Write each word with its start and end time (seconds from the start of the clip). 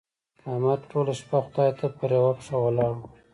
احمد 0.49 0.79
ټوله 0.91 1.13
شپه 1.19 1.37
خدای 1.45 1.69
ته 1.79 1.85
پر 1.97 2.09
يوه 2.17 2.31
پښه 2.37 2.55
ولاړ 2.61 2.91
وو. 2.97 3.07